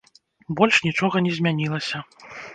Больш 0.59 0.79
нічога 0.87 1.23
не 1.27 1.35
змянілася. 1.41 2.05